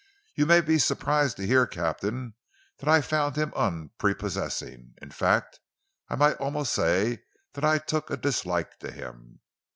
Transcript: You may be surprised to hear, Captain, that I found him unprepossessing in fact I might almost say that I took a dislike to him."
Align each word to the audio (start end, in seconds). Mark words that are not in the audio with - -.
You 0.33 0.47
may 0.47 0.61
be 0.61 0.79
surprised 0.79 1.37
to 1.37 1.45
hear, 1.45 1.67
Captain, 1.67 2.33
that 2.79 2.89
I 2.89 3.01
found 3.01 3.35
him 3.35 3.53
unprepossessing 3.55 4.95
in 4.99 5.11
fact 5.11 5.59
I 6.09 6.15
might 6.15 6.37
almost 6.37 6.73
say 6.73 7.21
that 7.53 7.63
I 7.63 7.77
took 7.77 8.09
a 8.09 8.17
dislike 8.17 8.79
to 8.79 8.89
him." 8.91 9.41